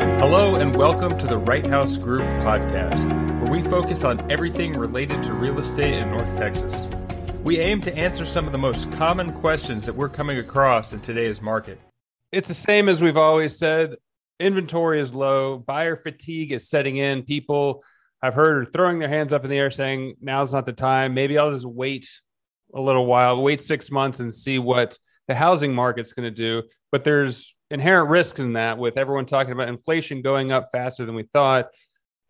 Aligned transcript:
Hello, 0.00 0.54
and 0.54 0.74
welcome 0.74 1.18
to 1.18 1.26
the 1.26 1.36
Wright 1.36 1.66
House 1.66 1.98
Group 1.98 2.22
podcast, 2.42 3.06
where 3.42 3.52
we 3.52 3.62
focus 3.68 4.02
on 4.02 4.30
everything 4.32 4.74
related 4.74 5.22
to 5.24 5.34
real 5.34 5.58
estate 5.58 5.92
in 5.92 6.08
North 6.10 6.34
Texas. 6.38 6.88
We 7.44 7.60
aim 7.60 7.82
to 7.82 7.94
answer 7.94 8.24
some 8.24 8.46
of 8.46 8.52
the 8.52 8.58
most 8.58 8.90
common 8.92 9.30
questions 9.34 9.84
that 9.84 9.94
we're 9.94 10.08
coming 10.08 10.38
across 10.38 10.94
in 10.94 11.00
today's 11.00 11.42
market. 11.42 11.78
It's 12.32 12.48
the 12.48 12.54
same 12.54 12.88
as 12.88 13.02
we've 13.02 13.18
always 13.18 13.58
said 13.58 13.96
inventory 14.38 15.00
is 15.00 15.14
low, 15.14 15.58
buyer 15.58 15.96
fatigue 15.96 16.52
is 16.52 16.70
setting 16.70 16.96
in. 16.96 17.22
People 17.22 17.84
I've 18.22 18.32
heard 18.32 18.56
are 18.56 18.70
throwing 18.70 19.00
their 19.00 19.08
hands 19.08 19.34
up 19.34 19.44
in 19.44 19.50
the 19.50 19.58
air 19.58 19.70
saying, 19.70 20.14
now's 20.22 20.54
not 20.54 20.64
the 20.64 20.72
time. 20.72 21.12
Maybe 21.12 21.36
I'll 21.36 21.52
just 21.52 21.66
wait 21.66 22.08
a 22.72 22.80
little 22.80 23.04
while, 23.04 23.42
wait 23.42 23.60
six 23.60 23.90
months 23.90 24.18
and 24.18 24.32
see 24.34 24.58
what 24.58 24.98
the 25.28 25.34
housing 25.34 25.74
market's 25.74 26.12
going 26.12 26.26
to 26.26 26.30
do. 26.30 26.62
But 26.92 27.04
there's 27.04 27.54
inherent 27.70 28.10
risks 28.10 28.40
in 28.40 28.54
that 28.54 28.78
with 28.78 28.96
everyone 28.96 29.26
talking 29.26 29.52
about 29.52 29.68
inflation 29.68 30.22
going 30.22 30.52
up 30.52 30.66
faster 30.72 31.06
than 31.06 31.14
we 31.14 31.22
thought. 31.22 31.68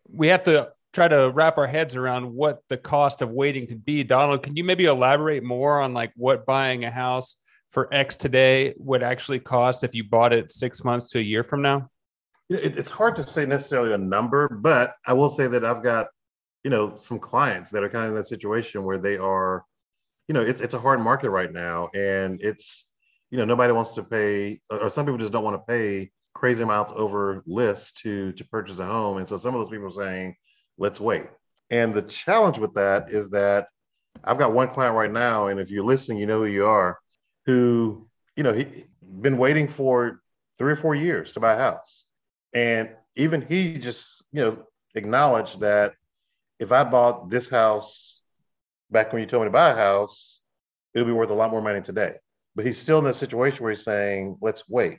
We 0.09 0.27
have 0.27 0.43
to 0.43 0.71
try 0.93 1.07
to 1.07 1.31
wrap 1.33 1.57
our 1.57 1.67
heads 1.67 1.95
around 1.95 2.33
what 2.33 2.59
the 2.67 2.77
cost 2.77 3.21
of 3.21 3.29
waiting 3.29 3.65
could 3.67 3.85
be. 3.85 4.03
Donald, 4.03 4.43
can 4.43 4.55
you 4.55 4.63
maybe 4.63 4.85
elaborate 4.85 5.43
more 5.43 5.81
on 5.81 5.93
like 5.93 6.11
what 6.15 6.45
buying 6.45 6.83
a 6.83 6.91
house 6.91 7.37
for 7.69 7.91
X 7.93 8.17
today 8.17 8.73
would 8.77 9.01
actually 9.01 9.39
cost 9.39 9.83
if 9.83 9.95
you 9.95 10.03
bought 10.03 10.33
it 10.33 10.51
six 10.51 10.83
months 10.83 11.09
to 11.11 11.19
a 11.19 11.21
year 11.21 11.43
from 11.43 11.61
now? 11.61 11.89
It's 12.49 12.89
hard 12.89 13.15
to 13.15 13.23
say 13.23 13.45
necessarily 13.45 13.93
a 13.93 13.97
number, 13.97 14.49
but 14.49 14.95
I 15.07 15.13
will 15.13 15.29
say 15.29 15.47
that 15.47 15.63
I've 15.63 15.81
got, 15.81 16.07
you 16.65 16.69
know, 16.69 16.97
some 16.97 17.17
clients 17.17 17.71
that 17.71 17.81
are 17.81 17.89
kind 17.89 18.03
of 18.03 18.11
in 18.11 18.17
that 18.17 18.27
situation 18.27 18.83
where 18.83 18.97
they 18.97 19.17
are, 19.17 19.63
you 20.27 20.33
know, 20.33 20.41
it's 20.41 20.61
it's 20.61 20.73
a 20.73 20.79
hard 20.79 20.99
market 20.99 21.29
right 21.29 21.51
now, 21.51 21.89
and 21.93 22.39
it's 22.41 22.87
you 23.29 23.37
know 23.37 23.45
nobody 23.45 23.73
wants 23.73 23.93
to 23.93 24.03
pay 24.03 24.59
or 24.69 24.89
some 24.89 25.05
people 25.05 25.17
just 25.17 25.33
don't 25.33 25.43
want 25.43 25.55
to 25.55 25.71
pay 25.71 26.11
crazy 26.33 26.63
amounts 26.63 26.93
over 26.95 27.43
lists 27.45 27.91
to 28.01 28.31
to 28.33 28.45
purchase 28.45 28.79
a 28.79 28.85
home. 28.85 29.17
And 29.17 29.27
so 29.27 29.37
some 29.37 29.53
of 29.53 29.59
those 29.59 29.69
people 29.69 29.87
are 29.87 29.91
saying 29.91 30.35
let's 30.77 30.99
wait. 30.99 31.25
And 31.69 31.93
the 31.93 32.01
challenge 32.01 32.59
with 32.59 32.73
that 32.75 33.11
is 33.11 33.29
that 33.29 33.67
i've 34.25 34.37
got 34.37 34.53
one 34.53 34.67
client 34.67 34.93
right 34.93 35.11
now 35.11 35.47
and 35.47 35.57
if 35.57 35.71
you're 35.71 35.85
listening 35.85 36.17
you 36.17 36.25
know 36.25 36.39
who 36.39 36.45
you 36.45 36.65
are 36.65 36.99
who 37.45 38.05
you 38.35 38.43
know 38.43 38.53
he 38.53 38.85
been 39.19 39.37
waiting 39.37 39.67
for 39.67 40.21
three 40.57 40.71
or 40.71 40.75
four 40.75 40.95
years 40.95 41.33
to 41.33 41.39
buy 41.39 41.53
a 41.53 41.57
house. 41.57 42.05
And 42.53 42.89
even 43.15 43.41
he 43.41 43.77
just 43.77 44.25
you 44.31 44.41
know 44.41 44.57
acknowledged 44.95 45.61
that 45.61 45.93
if 46.59 46.71
i 46.71 46.83
bought 46.83 47.29
this 47.29 47.49
house 47.49 48.20
back 48.91 49.11
when 49.11 49.21
you 49.21 49.25
told 49.25 49.43
me 49.43 49.47
to 49.47 49.51
buy 49.51 49.71
a 49.71 49.75
house 49.75 50.41
it 50.93 50.99
would 50.99 51.07
be 51.07 51.13
worth 51.13 51.29
a 51.29 51.33
lot 51.33 51.51
more 51.51 51.61
money 51.61 51.81
today 51.81 52.15
but 52.55 52.65
he's 52.65 52.77
still 52.77 52.99
in 52.99 53.05
a 53.05 53.13
situation 53.13 53.63
where 53.63 53.71
he's 53.71 53.83
saying, 53.83 54.37
let's 54.41 54.67
wait. 54.67 54.97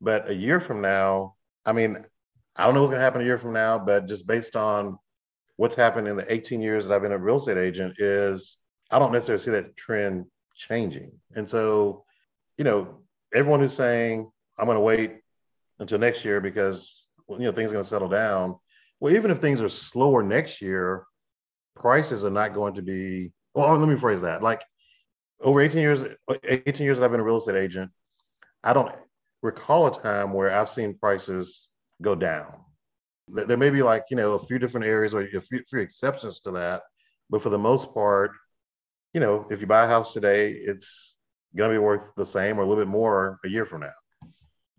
But 0.00 0.30
a 0.30 0.34
year 0.34 0.60
from 0.60 0.80
now, 0.80 1.34
I 1.64 1.72
mean, 1.72 2.04
I 2.54 2.64
don't 2.64 2.74
know 2.74 2.80
what's 2.80 2.90
going 2.90 3.00
to 3.00 3.04
happen 3.04 3.20
a 3.20 3.24
year 3.24 3.38
from 3.38 3.52
now, 3.52 3.78
but 3.78 4.06
just 4.06 4.26
based 4.26 4.56
on 4.56 4.98
what's 5.56 5.74
happened 5.74 6.08
in 6.08 6.16
the 6.16 6.32
18 6.32 6.60
years 6.60 6.86
that 6.86 6.94
I've 6.94 7.02
been 7.02 7.12
a 7.12 7.18
real 7.18 7.36
estate 7.36 7.58
agent, 7.58 7.96
is 7.98 8.58
I 8.90 8.98
don't 8.98 9.12
necessarily 9.12 9.42
see 9.42 9.50
that 9.52 9.76
trend 9.76 10.26
changing. 10.54 11.12
And 11.34 11.48
so, 11.48 12.04
you 12.56 12.64
know, 12.64 13.00
everyone 13.34 13.60
who's 13.60 13.74
saying, 13.74 14.30
I'm 14.58 14.66
going 14.66 14.76
to 14.76 14.80
wait 14.80 15.20
until 15.78 15.98
next 15.98 16.24
year 16.24 16.40
because, 16.40 17.08
you 17.28 17.38
know, 17.38 17.52
things 17.52 17.70
are 17.70 17.74
going 17.74 17.84
to 17.84 17.88
settle 17.88 18.08
down. 18.08 18.56
Well, 19.00 19.14
even 19.14 19.30
if 19.30 19.38
things 19.38 19.60
are 19.60 19.68
slower 19.68 20.22
next 20.22 20.62
year, 20.62 21.04
prices 21.76 22.24
are 22.24 22.30
not 22.30 22.54
going 22.54 22.74
to 22.74 22.82
be, 22.82 23.30
well, 23.54 23.76
let 23.76 23.88
me 23.88 23.96
phrase 23.96 24.22
that. 24.22 24.42
Like 24.42 24.62
over 25.40 25.60
18 25.60 25.80
years 25.80 26.04
18 26.44 26.84
years 26.84 27.02
i've 27.02 27.10
been 27.10 27.20
a 27.20 27.24
real 27.24 27.36
estate 27.36 27.56
agent 27.56 27.90
i 28.64 28.72
don't 28.72 28.94
recall 29.42 29.86
a 29.86 30.02
time 30.02 30.32
where 30.32 30.50
i've 30.50 30.70
seen 30.70 30.94
prices 30.94 31.68
go 32.02 32.14
down. 32.14 32.52
There 33.28 33.56
may 33.56 33.70
be 33.70 33.82
like 33.82 34.04
you 34.10 34.16
know 34.16 34.32
a 34.32 34.38
few 34.38 34.58
different 34.58 34.86
areas 34.86 35.14
or 35.14 35.22
a 35.22 35.40
few, 35.40 35.62
few 35.68 35.80
exceptions 35.80 36.40
to 36.40 36.52
that 36.52 36.82
but 37.28 37.42
for 37.42 37.50
the 37.50 37.58
most 37.58 37.92
part 37.92 38.30
you 39.14 39.20
know 39.20 39.46
if 39.50 39.60
you 39.60 39.66
buy 39.66 39.84
a 39.84 39.88
house 39.88 40.12
today 40.12 40.52
it's 40.52 41.18
going 41.56 41.70
to 41.70 41.74
be 41.74 41.78
worth 41.78 42.12
the 42.16 42.26
same 42.26 42.58
or 42.58 42.62
a 42.62 42.66
little 42.66 42.84
bit 42.84 42.88
more 42.88 43.40
a 43.44 43.48
year 43.48 43.64
from 43.64 43.80
now. 43.80 43.92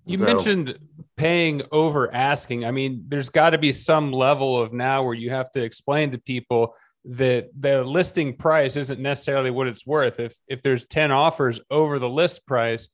You 0.05 0.17
so, 0.17 0.25
mentioned 0.25 0.77
paying 1.17 1.63
over 1.71 2.13
asking. 2.13 2.63
I 2.65 2.71
mean 2.71 3.05
there's 3.09 3.29
got 3.29 3.49
to 3.49 3.57
be 3.57 3.73
some 3.73 4.13
level 4.13 4.61
of 4.61 4.71
now 4.71 5.03
where 5.03 5.15
you 5.15 5.29
have 5.31 5.51
to 5.51 5.63
explain 5.63 6.11
to 6.11 6.17
people 6.17 6.73
that 7.05 7.49
the 7.57 7.83
listing 7.83 8.35
price 8.35 8.75
isn't 8.75 8.99
necessarily 8.99 9.51
what 9.51 9.67
it's 9.67 9.85
worth. 9.85 10.19
If 10.19 10.35
if 10.47 10.61
there's 10.61 10.87
10 10.87 11.11
offers 11.11 11.59
over 11.69 11.99
the 11.99 12.09
list 12.09 12.45
price, 12.45 12.89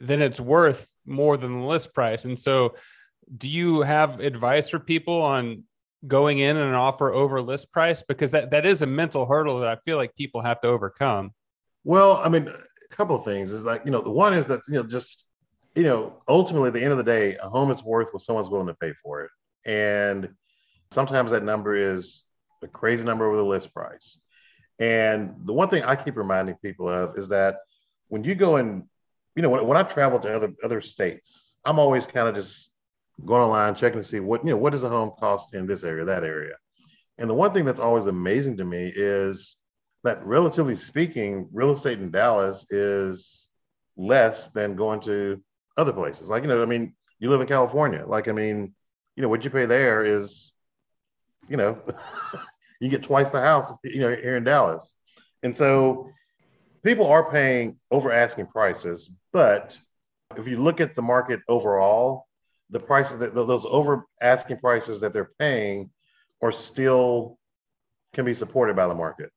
then 0.00 0.20
it's 0.20 0.40
worth 0.40 0.88
more 1.06 1.36
than 1.36 1.60
the 1.60 1.66
list 1.66 1.94
price. 1.94 2.24
And 2.24 2.38
so 2.38 2.74
do 3.36 3.48
you 3.48 3.82
have 3.82 4.20
advice 4.20 4.68
for 4.68 4.78
people 4.78 5.22
on 5.22 5.64
going 6.06 6.38
in 6.38 6.56
and 6.56 6.74
offer 6.74 7.12
over 7.12 7.40
list 7.40 7.72
price 7.72 8.02
because 8.02 8.30
that 8.32 8.50
that 8.50 8.66
is 8.66 8.82
a 8.82 8.86
mental 8.86 9.26
hurdle 9.26 9.60
that 9.60 9.68
I 9.68 9.76
feel 9.76 9.96
like 9.96 10.14
people 10.16 10.42
have 10.42 10.60
to 10.62 10.68
overcome. 10.68 11.32
Well, 11.84 12.20
I 12.22 12.28
mean, 12.28 12.48
a 12.48 12.94
couple 12.94 13.16
of 13.16 13.24
things 13.24 13.52
is 13.52 13.64
like, 13.64 13.82
you 13.84 13.90
know, 13.90 14.00
the 14.00 14.10
one 14.10 14.34
is 14.34 14.46
that, 14.46 14.60
you 14.68 14.74
know, 14.74 14.82
just, 14.82 15.26
you 15.74 15.82
know, 15.82 16.22
ultimately 16.28 16.68
at 16.68 16.74
the 16.74 16.82
end 16.82 16.92
of 16.92 16.98
the 16.98 17.04
day, 17.04 17.36
a 17.36 17.48
home 17.48 17.70
is 17.70 17.82
worth 17.82 18.12
what 18.12 18.22
someone's 18.22 18.48
willing 18.48 18.66
to 18.66 18.74
pay 18.74 18.92
for 19.02 19.22
it. 19.22 19.30
And 19.66 20.30
sometimes 20.90 21.30
that 21.30 21.42
number 21.42 21.76
is 21.76 22.23
a 22.64 22.68
crazy 22.68 23.04
number 23.04 23.26
over 23.26 23.36
the 23.36 23.44
list 23.44 23.72
price. 23.72 24.18
And 24.78 25.34
the 25.44 25.52
one 25.52 25.68
thing 25.68 25.82
I 25.84 25.96
keep 25.96 26.16
reminding 26.16 26.56
people 26.56 26.88
of 26.88 27.16
is 27.16 27.28
that 27.28 27.58
when 28.08 28.24
you 28.24 28.34
go 28.34 28.56
and, 28.56 28.84
you 29.36 29.42
know, 29.42 29.50
when, 29.50 29.66
when 29.66 29.76
I 29.76 29.82
travel 29.82 30.18
to 30.20 30.34
other 30.34 30.52
other 30.64 30.80
states, 30.80 31.56
I'm 31.64 31.78
always 31.78 32.06
kind 32.06 32.28
of 32.28 32.34
just 32.34 32.72
going 33.24 33.42
online 33.42 33.74
checking 33.74 34.00
to 34.00 34.06
see 34.06 34.18
what 34.18 34.44
you 34.44 34.50
know 34.50 34.56
what 34.56 34.72
does 34.72 34.82
a 34.82 34.88
home 34.88 35.12
cost 35.18 35.54
in 35.54 35.66
this 35.66 35.84
area, 35.84 36.04
that 36.04 36.24
area. 36.24 36.54
And 37.18 37.30
the 37.30 37.34
one 37.34 37.52
thing 37.52 37.64
that's 37.64 37.80
always 37.80 38.06
amazing 38.06 38.56
to 38.56 38.64
me 38.64 38.92
is 38.94 39.56
that 40.02 40.24
relatively 40.26 40.74
speaking, 40.74 41.48
real 41.52 41.70
estate 41.70 42.00
in 42.00 42.10
Dallas 42.10 42.66
is 42.70 43.50
less 43.96 44.48
than 44.48 44.74
going 44.74 45.00
to 45.00 45.42
other 45.76 45.92
places. 45.92 46.28
Like, 46.28 46.42
you 46.42 46.48
know, 46.48 46.60
I 46.60 46.66
mean, 46.66 46.94
you 47.20 47.30
live 47.30 47.40
in 47.40 47.46
California. 47.46 48.04
Like, 48.06 48.28
I 48.28 48.32
mean, 48.32 48.74
you 49.16 49.22
know, 49.22 49.28
what 49.28 49.44
you 49.44 49.50
pay 49.50 49.66
there 49.66 50.04
is, 50.04 50.52
you 51.48 51.56
know, 51.56 51.80
you 52.80 52.88
get 52.88 53.02
twice 53.02 53.30
the 53.30 53.40
house, 53.40 53.76
you 53.84 54.00
know, 54.00 54.14
here 54.14 54.36
in 54.36 54.44
Dallas. 54.44 54.94
And 55.42 55.56
so 55.56 56.10
people 56.82 57.06
are 57.06 57.30
paying 57.30 57.76
over 57.90 58.12
asking 58.12 58.46
prices, 58.46 59.10
but 59.32 59.78
if 60.36 60.48
you 60.48 60.62
look 60.62 60.80
at 60.80 60.94
the 60.94 61.02
market 61.02 61.40
overall, 61.48 62.26
the 62.70 62.80
prices 62.80 63.18
that 63.18 63.34
those 63.34 63.66
over 63.66 64.06
asking 64.20 64.58
prices 64.58 65.00
that 65.00 65.12
they're 65.12 65.30
paying 65.38 65.90
are 66.42 66.52
still 66.52 67.38
can 68.12 68.24
be 68.24 68.34
supported 68.34 68.74
by 68.76 68.86
the 68.86 68.94
market. 68.94 69.30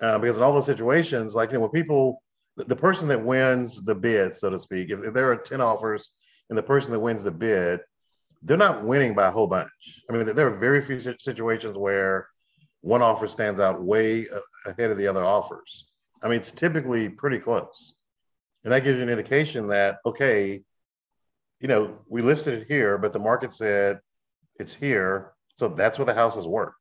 Uh, 0.00 0.18
because 0.18 0.36
in 0.36 0.42
all 0.42 0.52
those 0.52 0.66
situations, 0.66 1.34
like 1.34 1.50
you 1.50 1.54
know, 1.54 1.60
when 1.60 1.70
people, 1.70 2.22
the, 2.56 2.76
person 2.76 3.06
that 3.08 3.24
wins 3.24 3.82
the 3.82 3.94
bid, 3.94 4.34
so 4.34 4.50
to 4.50 4.58
speak, 4.58 4.90
if, 4.90 5.02
if 5.04 5.14
there 5.14 5.30
are 5.30 5.36
10 5.36 5.60
offers 5.60 6.10
and 6.48 6.58
the 6.58 6.62
person 6.62 6.90
that 6.90 6.98
wins 6.98 7.22
the 7.22 7.30
bid, 7.30 7.80
they're 8.42 8.56
not 8.56 8.84
winning 8.84 9.14
by 9.14 9.28
a 9.28 9.30
whole 9.30 9.46
bunch. 9.46 9.70
I 10.10 10.12
mean, 10.12 10.34
there 10.34 10.48
are 10.48 10.58
very 10.58 10.80
few 10.80 10.98
situations 10.98 11.78
where 11.78 12.28
one 12.82 13.00
offer 13.00 13.26
stands 13.26 13.58
out 13.60 13.82
way 13.82 14.28
uh, 14.28 14.40
ahead 14.70 14.90
of 14.90 14.98
the 14.98 15.06
other 15.06 15.24
offers. 15.24 15.86
I 16.22 16.28
mean, 16.28 16.36
it's 16.36 16.52
typically 16.52 17.08
pretty 17.08 17.38
close. 17.38 17.94
And 18.64 18.72
that 18.72 18.84
gives 18.84 18.98
you 18.98 19.02
an 19.02 19.08
indication 19.08 19.68
that, 19.68 19.98
okay, 20.06 20.62
you 21.60 21.68
know, 21.68 21.98
we 22.08 22.22
listed 22.22 22.60
it 22.60 22.68
here, 22.68 22.98
but 22.98 23.12
the 23.12 23.18
market 23.18 23.54
said 23.54 24.00
it's 24.58 24.74
here. 24.74 25.32
So 25.56 25.68
that's 25.68 25.98
what 25.98 26.06
the 26.06 26.14
house 26.14 26.36
is 26.36 26.46
worth. 26.46 26.74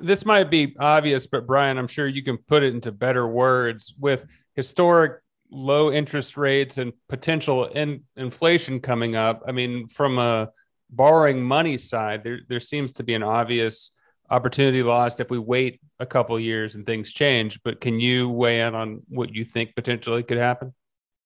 This 0.00 0.24
might 0.24 0.50
be 0.50 0.74
obvious, 0.78 1.26
but 1.26 1.46
Brian, 1.46 1.78
I'm 1.78 1.86
sure 1.86 2.06
you 2.06 2.22
can 2.22 2.38
put 2.38 2.62
it 2.62 2.74
into 2.74 2.90
better 2.92 3.26
words 3.26 3.94
with 3.98 4.24
historic 4.54 5.20
low 5.50 5.92
interest 5.92 6.38
rates 6.38 6.78
and 6.78 6.94
potential 7.08 7.66
in, 7.66 8.02
inflation 8.16 8.80
coming 8.80 9.16
up. 9.16 9.42
I 9.46 9.52
mean, 9.52 9.88
from 9.88 10.18
a 10.18 10.50
borrowing 10.88 11.42
money 11.42 11.76
side, 11.76 12.24
there, 12.24 12.40
there 12.48 12.60
seems 12.60 12.94
to 12.94 13.02
be 13.02 13.14
an 13.14 13.22
obvious 13.22 13.90
opportunity 14.32 14.82
lost 14.82 15.20
if 15.20 15.30
we 15.30 15.38
wait 15.38 15.78
a 16.00 16.06
couple 16.06 16.40
years 16.40 16.74
and 16.74 16.86
things 16.86 17.12
change. 17.12 17.62
But 17.62 17.80
can 17.80 18.00
you 18.00 18.30
weigh 18.30 18.62
in 18.62 18.74
on 18.74 19.02
what 19.08 19.34
you 19.34 19.44
think 19.44 19.74
potentially 19.74 20.22
could 20.22 20.38
happen? 20.38 20.74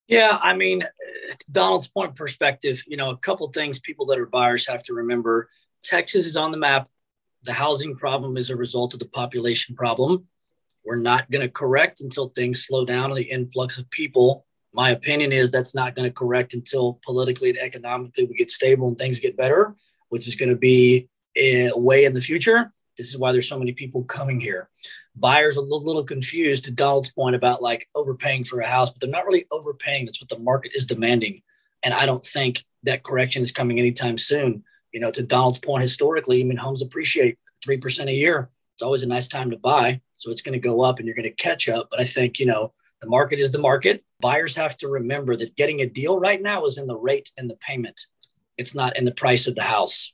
Yeah, 0.09 0.39
I 0.43 0.55
mean, 0.55 0.85
Donald's 1.51 1.89
point 1.89 2.17
perspective, 2.17 2.83
you 2.87 2.97
know, 2.97 3.11
a 3.11 3.17
couple 3.17 3.47
things 3.49 3.79
people 3.79 4.07
that 4.07 4.19
are 4.19 4.27
buyers 4.27 4.67
have 4.67 4.83
to 4.85 4.95
remember. 4.95 5.49
Texas 5.83 6.27
is 6.27 6.37
on 6.37 6.51
the 6.51 6.59
map. 6.59 6.89
The 7.45 7.53
housing 7.53 7.97
problem 7.97 8.37
is 8.37 8.51
a 8.51 8.57
result 8.57 8.93
of 8.93 9.01
the 9.01 9.09
population 9.09 9.77
problem. 9.77 10.27
We're 10.85 10.97
not 10.97 11.31
going 11.31 11.43
to 11.43 11.49
correct 11.49 12.01
until 12.01 12.29
things 12.29 12.65
slow 12.67 12.85
down 12.85 13.11
on 13.11 13.17
the 13.17 13.31
influx 13.31 13.79
of 13.79 13.89
people. 13.91 14.47
My 14.73 14.91
opinion 14.91 15.33
is 15.33 15.51
that's 15.51 15.75
not 15.75 15.95
going 15.95 16.09
to 16.09 16.15
correct 16.15 16.55
until 16.55 17.01
politically 17.05 17.51
and 17.51 17.59
economically 17.59 18.25
we 18.27 18.35
get 18.35 18.51
stable 18.51 18.89
and 18.89 18.99
things 18.99 19.21
get 19.21 19.37
better, 19.37 19.75
which 20.09 20.27
is 20.27 20.35
going 20.35 20.51
to 20.51 20.57
be 20.57 21.09
a 21.37 21.71
way 21.75 22.05
in 22.05 22.15
the 22.15 22.21
future. 22.21 22.73
This 22.97 23.09
is 23.09 23.19
why 23.19 23.33
there's 23.33 23.49
so 23.49 23.59
many 23.59 23.73
people 23.73 24.05
coming 24.05 24.41
here. 24.41 24.69
Buyers 25.15 25.57
are 25.57 25.61
a 25.61 25.63
little, 25.63 26.05
confused 26.05 26.65
to 26.65 26.71
Donald's 26.71 27.13
point 27.13 27.37
about 27.37 27.63
like 27.63 27.89
overpaying 27.95 28.45
for 28.45 28.61
a 28.61 28.69
house, 28.69 28.91
but 28.91 29.01
they're 29.01 29.11
not 29.11 29.27
really 29.27 29.47
overpaying. 29.51 30.07
That's 30.07 30.21
what 30.21 30.29
the 30.29 30.39
market 30.39 30.73
is 30.75 30.87
demanding. 30.87 31.43
And 31.83 31.95
I 31.95 32.07
don't 32.07 32.25
think 32.25 32.65
that 32.83 33.05
correction 33.05 33.43
is 33.43 33.53
coming 33.53 33.79
anytime 33.79 34.19
soon. 34.19 34.65
You 34.93 35.01
know, 35.01 35.11
to 35.11 35.23
Donald's 35.23 35.59
point, 35.59 35.83
historically, 35.83 36.41
I 36.41 36.45
mean, 36.45 36.57
homes 36.57 36.83
appreciate 36.83 37.39
3% 37.67 38.09
a 38.09 38.13
year. 38.13 38.51
It's 38.75 38.83
always 38.83 39.03
a 39.03 39.09
nice 39.09 39.29
time 39.29 39.51
to 39.51 39.59
buy. 39.59 40.01
So 40.17 40.31
it's 40.31 40.43
going 40.43 40.55
to 40.55 40.59
go 40.59 40.83
up 40.83 40.99
and 40.99 41.07
you're 41.07 41.17
going 41.17 41.29
to 41.29 41.43
catch 41.43 41.69
up. 41.69 41.89
But 41.91 42.01
I 42.01 42.05
think, 42.05 42.39
you 42.39 42.47
know, 42.47 42.73
the 43.01 43.09
market 43.09 43.39
is 43.39 43.51
the 43.51 43.59
market. 43.59 44.05
Buyers 44.21 44.55
have 44.57 44.77
to 44.79 44.89
remember 44.89 45.37
that 45.37 45.57
getting 45.57 45.81
a 45.81 45.87
deal 45.87 46.19
right 46.19 46.41
now 46.41 46.65
is 46.65 46.79
in 46.79 46.87
the 46.87 46.97
rate 46.97 47.31
and 47.37 47.51
the 47.51 47.57
payment. 47.57 48.01
It's 48.57 48.75
not 48.75 48.97
in 48.97 49.05
the 49.05 49.13
price 49.13 49.47
of 49.47 49.55
the 49.55 49.63
house. 49.63 50.13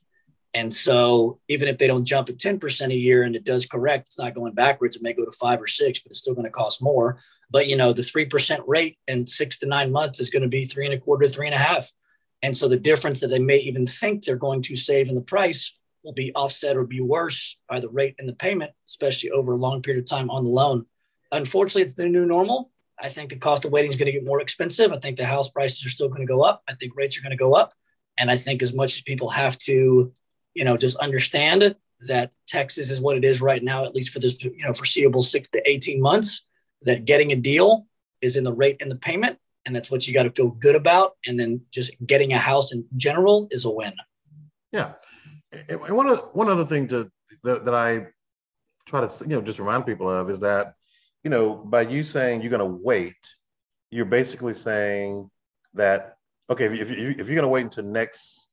And 0.53 0.73
so 0.73 1.39
even 1.47 1.67
if 1.67 1.77
they 1.77 1.87
don't 1.87 2.05
jump 2.05 2.29
at 2.29 2.37
10% 2.37 2.91
a 2.91 2.95
year 2.95 3.23
and 3.23 3.35
it 3.35 3.43
does 3.43 3.65
correct, 3.65 4.07
it's 4.07 4.19
not 4.19 4.35
going 4.35 4.53
backwards. 4.53 4.95
It 4.95 5.01
may 5.01 5.13
go 5.13 5.25
to 5.25 5.31
five 5.31 5.61
or 5.61 5.67
six, 5.67 5.99
but 5.99 6.11
it's 6.11 6.19
still 6.19 6.35
going 6.35 6.45
to 6.45 6.51
cost 6.51 6.81
more. 6.81 7.19
But 7.49 7.67
you 7.67 7.75
know, 7.75 7.93
the 7.93 8.01
3% 8.01 8.63
rate 8.67 8.97
in 9.07 9.25
six 9.25 9.57
to 9.59 9.65
nine 9.65 9.91
months 9.91 10.19
is 10.19 10.29
going 10.29 10.43
to 10.43 10.47
be 10.47 10.65
three 10.65 10.85
and 10.85 10.93
a 10.93 10.99
quarter, 10.99 11.27
three 11.27 11.47
and 11.47 11.55
a 11.55 11.59
half. 11.59 11.91
And 12.41 12.55
so 12.55 12.67
the 12.67 12.77
difference 12.77 13.19
that 13.21 13.27
they 13.27 13.39
may 13.39 13.57
even 13.59 13.87
think 13.87 14.23
they're 14.23 14.35
going 14.35 14.61
to 14.63 14.75
save 14.75 15.07
in 15.07 15.15
the 15.15 15.21
price 15.21 15.75
will 16.03 16.13
be 16.13 16.33
offset 16.33 16.75
or 16.75 16.83
be 16.83 16.99
worse 16.99 17.57
by 17.69 17.79
the 17.79 17.89
rate 17.89 18.15
and 18.19 18.27
the 18.27 18.33
payment, 18.33 18.71
especially 18.87 19.31
over 19.31 19.53
a 19.53 19.57
long 19.57 19.81
period 19.81 20.03
of 20.03 20.09
time 20.09 20.29
on 20.29 20.43
the 20.43 20.49
loan. 20.49 20.85
Unfortunately, 21.31 21.83
it's 21.83 21.93
the 21.93 22.05
new 22.05 22.25
normal. 22.25 22.69
I 23.01 23.09
think 23.09 23.29
the 23.29 23.37
cost 23.37 23.65
of 23.65 23.71
waiting 23.71 23.89
is 23.89 23.97
going 23.97 24.07
to 24.07 24.11
get 24.11 24.25
more 24.25 24.41
expensive. 24.41 24.91
I 24.91 24.99
think 24.99 25.17
the 25.17 25.25
house 25.25 25.49
prices 25.49 25.85
are 25.85 25.89
still 25.89 26.09
going 26.09 26.21
to 26.21 26.31
go 26.31 26.43
up. 26.43 26.61
I 26.67 26.73
think 26.73 26.95
rates 26.95 27.17
are 27.17 27.21
going 27.21 27.31
to 27.31 27.37
go 27.37 27.53
up. 27.53 27.73
And 28.17 28.29
I 28.29 28.37
think 28.37 28.61
as 28.61 28.73
much 28.73 28.95
as 28.95 29.01
people 29.01 29.29
have 29.29 29.57
to 29.59 30.13
you 30.53 30.65
know, 30.65 30.77
just 30.77 30.97
understand 30.97 31.75
that 32.07 32.31
Texas 32.47 32.91
is 32.91 33.01
what 33.01 33.17
it 33.17 33.23
is 33.23 33.41
right 33.41 33.63
now, 33.63 33.85
at 33.85 33.95
least 33.95 34.11
for 34.11 34.19
this, 34.19 34.41
you 34.43 34.65
know, 34.65 34.73
foreseeable 34.73 35.21
six 35.21 35.49
to 35.49 35.69
18 35.69 36.01
months, 36.01 36.45
that 36.83 37.05
getting 37.05 37.31
a 37.31 37.35
deal 37.35 37.87
is 38.21 38.35
in 38.35 38.43
the 38.43 38.53
rate 38.53 38.77
and 38.81 38.91
the 38.91 38.95
payment. 38.95 39.37
And 39.65 39.75
that's 39.75 39.89
what 39.89 40.07
you 40.07 40.13
got 40.13 40.23
to 40.23 40.29
feel 40.29 40.51
good 40.51 40.75
about. 40.75 41.13
And 41.25 41.39
then 41.39 41.61
just 41.71 41.95
getting 42.05 42.33
a 42.33 42.37
house 42.37 42.73
in 42.73 42.85
general 42.97 43.47
is 43.51 43.65
a 43.65 43.69
win. 43.69 43.93
Yeah. 44.71 44.93
And 45.69 45.79
one, 45.79 46.09
one 46.33 46.49
other 46.49 46.65
thing 46.65 46.87
to, 46.89 47.09
that, 47.43 47.65
that 47.65 47.73
I 47.73 48.07
try 48.85 49.05
to, 49.05 49.23
you 49.23 49.35
know, 49.35 49.41
just 49.41 49.59
remind 49.59 49.85
people 49.85 50.09
of 50.09 50.29
is 50.29 50.41
that, 50.41 50.73
you 51.23 51.29
know, 51.29 51.53
by 51.55 51.83
you 51.83 52.03
saying 52.03 52.41
you're 52.41 52.49
going 52.49 52.59
to 52.59 52.79
wait, 52.83 53.15
you're 53.91 54.05
basically 54.05 54.53
saying 54.53 55.29
that, 55.73 56.17
okay, 56.49 56.65
if, 56.65 56.89
you, 56.89 57.15
if 57.17 57.27
you're 57.27 57.35
going 57.35 57.41
to 57.43 57.47
wait 57.47 57.63
until 57.63 57.85
next 57.85 58.49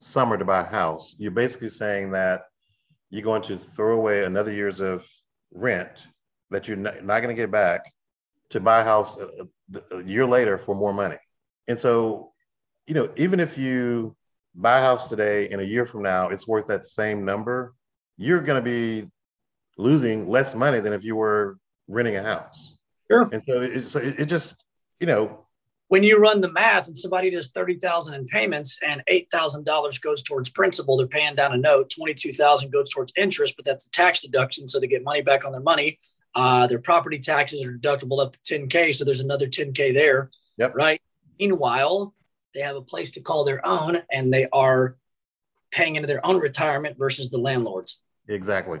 summer 0.00 0.36
to 0.36 0.44
buy 0.44 0.60
a 0.60 0.64
house, 0.64 1.14
you're 1.18 1.30
basically 1.30 1.70
saying 1.70 2.12
that 2.12 2.42
you're 3.10 3.22
going 3.22 3.42
to 3.42 3.58
throw 3.58 3.96
away 3.96 4.24
another 4.24 4.52
year's 4.52 4.80
of 4.80 5.06
rent 5.52 6.06
that 6.50 6.68
you're 6.68 6.76
not, 6.76 7.04
not 7.04 7.20
going 7.20 7.34
to 7.34 7.40
get 7.40 7.50
back 7.50 7.92
to 8.50 8.60
buy 8.60 8.80
a 8.80 8.84
house 8.84 9.18
a, 9.18 9.96
a, 9.96 10.04
year 10.04 10.26
later 10.26 10.56
for 10.56 10.74
more 10.74 10.92
money. 10.92 11.18
And 11.66 11.78
so, 11.78 12.32
you 12.86 12.94
know, 12.94 13.10
even 13.16 13.40
if 13.40 13.58
you 13.58 14.16
buy 14.54 14.78
a 14.78 14.82
house 14.82 15.08
today 15.08 15.48
and 15.48 15.60
a 15.60 15.64
year 15.64 15.84
from 15.84 16.02
now, 16.02 16.28
it's 16.28 16.48
worth 16.48 16.66
that 16.68 16.84
same 16.84 17.24
number, 17.24 17.74
you're 18.16 18.40
going 18.40 18.62
to 18.62 18.70
be 18.70 19.08
losing 19.76 20.28
less 20.28 20.54
money 20.54 20.80
than 20.80 20.92
if 20.92 21.04
you 21.04 21.16
were 21.16 21.58
renting 21.86 22.16
a 22.16 22.22
house. 22.22 22.76
Sure. 23.10 23.28
And 23.32 23.42
so 23.46 23.60
it, 23.60 23.82
so 23.82 24.00
it, 24.00 24.20
it 24.20 24.26
just, 24.26 24.64
you 25.00 25.06
know, 25.06 25.46
when 25.88 26.02
you 26.02 26.18
run 26.18 26.40
the 26.40 26.52
math 26.52 26.86
and 26.86 26.96
somebody 26.96 27.30
does 27.30 27.50
30,000 27.50 28.14
in 28.14 28.26
payments 28.26 28.78
and 28.86 29.02
$8,000 29.10 30.00
goes 30.02 30.22
towards 30.22 30.50
principal, 30.50 30.96
they're 30.96 31.06
paying 31.06 31.34
down 31.34 31.54
a 31.54 31.56
note, 31.56 31.90
22,000 31.96 32.70
goes 32.70 32.90
towards 32.90 33.12
interest, 33.16 33.54
but 33.56 33.64
that's 33.64 33.84
the 33.84 33.90
tax 33.90 34.20
deduction. 34.20 34.68
So 34.68 34.78
they 34.78 34.86
get 34.86 35.02
money 35.02 35.22
back 35.22 35.44
on 35.44 35.52
their 35.52 35.62
money. 35.62 35.98
Uh, 36.34 36.66
their 36.66 36.78
property 36.78 37.18
taxes 37.18 37.64
are 37.64 37.72
deductible 37.72 38.20
up 38.20 38.34
to 38.34 38.58
10K. 38.58 38.94
So 38.94 39.04
there's 39.04 39.20
another 39.20 39.46
10K 39.46 39.94
there. 39.94 40.30
Yep. 40.58 40.74
Right. 40.74 41.00
Meanwhile, 41.40 42.14
they 42.52 42.60
have 42.60 42.76
a 42.76 42.82
place 42.82 43.12
to 43.12 43.20
call 43.20 43.44
their 43.44 43.66
own 43.66 44.02
and 44.10 44.32
they 44.32 44.46
are 44.52 44.96
paying 45.70 45.96
into 45.96 46.06
their 46.06 46.24
own 46.24 46.38
retirement 46.38 46.98
versus 46.98 47.30
the 47.30 47.38
landlords. 47.38 48.00
Exactly. 48.28 48.80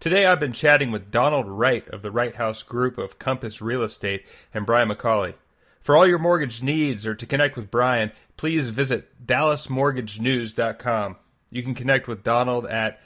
Today, 0.00 0.24
I've 0.24 0.40
been 0.40 0.52
chatting 0.52 0.90
with 0.90 1.10
Donald 1.10 1.46
Wright 1.46 1.86
of 1.88 2.02
the 2.02 2.10
Wright 2.10 2.34
House 2.34 2.62
Group 2.62 2.98
of 2.98 3.18
Compass 3.18 3.60
Real 3.60 3.82
Estate 3.82 4.24
and 4.52 4.66
Brian 4.66 4.88
McCauley. 4.88 5.34
For 5.82 5.96
all 5.96 6.06
your 6.06 6.18
mortgage 6.18 6.62
needs 6.62 7.06
or 7.06 7.14
to 7.14 7.26
connect 7.26 7.56
with 7.56 7.70
Brian, 7.70 8.12
please 8.36 8.68
visit 8.68 9.26
dallasmortgagenews.com. 9.26 11.16
You 11.50 11.62
can 11.62 11.74
connect 11.74 12.08
with 12.08 12.22
Donald 12.22 12.66
at 12.66 13.00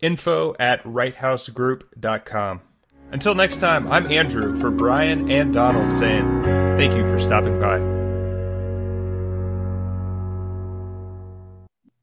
info 0.00 0.54
at 0.58 0.82
wrighthousegroup.com. 0.84 2.60
Until 3.12 3.34
next 3.34 3.58
time, 3.58 3.90
I'm 3.90 4.10
Andrew 4.10 4.58
for 4.60 4.70
Brian 4.70 5.30
and 5.30 5.54
Donald 5.54 5.92
saying 5.92 6.42
thank 6.76 6.94
you 6.96 7.04
for 7.04 7.18
stopping 7.18 7.60
by. 7.60 7.95